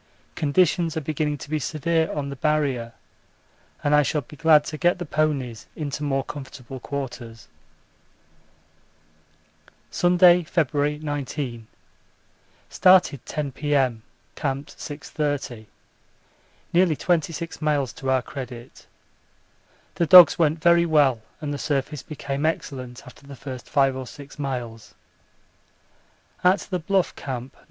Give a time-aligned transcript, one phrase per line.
[0.33, 2.93] Conditions are beginning to be severe on the Barrier
[3.83, 7.47] and I shall be glad to get the ponies into more comfortable quarters.
[9.91, 11.67] Sunday, February 19.
[12.67, 14.01] Started 10 P.M.
[14.33, 15.67] Camped 6.30.
[16.73, 18.87] Nearly 26 miles to our credit.
[19.93, 24.07] The dogs went very well and the surface became excellent after the first 5 or
[24.07, 24.95] 6 miles.
[26.43, 27.59] At the Bluff Camp, No.